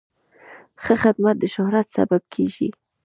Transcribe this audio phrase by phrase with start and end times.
[0.83, 2.69] ښه خدمت د شهرت سبب کېږي.